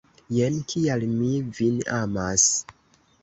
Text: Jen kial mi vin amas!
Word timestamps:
Jen 0.35 0.55
kial 0.71 1.03
mi 1.17 1.29
vin 1.59 1.77
amas! 1.99 2.47